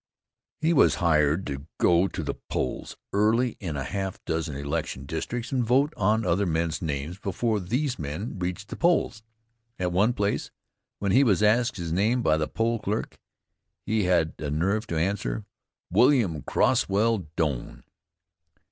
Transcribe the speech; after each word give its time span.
He 0.61 0.73
was 0.73 0.95
hired 0.95 1.45
to 1.45 1.67
go 1.77 2.07
to 2.07 2.23
the 2.23 2.33
polls 2.33 2.97
early 3.13 3.55
in 3.59 3.75
a 3.77 3.83
half 3.83 4.17
dozen 4.25 4.55
election 4.55 5.05
districts 5.05 5.51
and 5.51 5.63
vote 5.63 5.93
on 5.95 6.25
other 6.25 6.47
men's 6.47 6.81
names 6.81 7.19
before 7.19 7.59
these 7.59 7.99
men 7.99 8.39
reached 8.39 8.69
the 8.69 8.75
polls. 8.75 9.21
At 9.77 9.91
one 9.91 10.13
place, 10.13 10.49
when 10.97 11.11
he 11.11 11.23
was 11.23 11.43
asked 11.43 11.77
his 11.77 11.91
name 11.91 12.23
by 12.23 12.37
the 12.37 12.47
poll 12.47 12.79
clerk, 12.79 13.19
he 13.85 14.05
had 14.05 14.33
the 14.37 14.49
nerve 14.49 14.87
to 14.87 14.97
answer 14.97 15.45
"William 15.91 16.41
Croswell 16.41 17.27
Doane." 17.35 17.83